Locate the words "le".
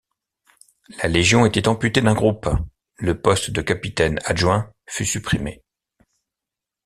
2.95-3.21